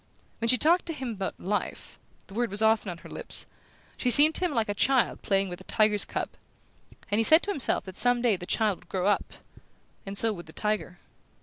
When 0.39 0.47
she 0.49 0.57
talked 0.57 0.87
to 0.87 0.93
him 0.93 1.11
about 1.11 1.39
"life" 1.39 1.99
the 2.25 2.33
word 2.33 2.49
was 2.49 2.63
often 2.63 2.89
on 2.89 2.97
her 2.97 3.07
lips 3.09 3.45
she 3.97 4.09
seemed 4.09 4.33
to 4.33 4.45
him 4.45 4.51
like 4.51 4.67
a 4.67 4.73
child 4.73 5.21
playing 5.21 5.47
with 5.47 5.61
a 5.61 5.63
tiger's 5.63 6.05
cub; 6.05 6.29
and 7.11 7.19
he 7.19 7.23
said 7.23 7.43
to 7.43 7.51
himself 7.51 7.83
that 7.83 7.97
some 7.97 8.19
day 8.19 8.35
the 8.35 8.47
child 8.47 8.79
would 8.79 8.89
grow 8.89 9.05
up 9.05 9.33
and 10.03 10.17
so 10.17 10.33
would 10.33 10.47
the 10.47 10.53
tiger. 10.53 10.97